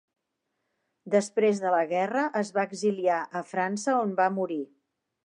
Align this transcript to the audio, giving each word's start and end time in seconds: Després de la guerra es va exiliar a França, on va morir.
Després 1.15 1.61
de 1.65 1.73
la 1.75 1.83
guerra 1.91 2.23
es 2.41 2.51
va 2.57 2.63
exiliar 2.71 3.19
a 3.41 3.45
França, 3.51 3.95
on 4.07 4.17
va 4.23 4.31
morir. 4.39 4.59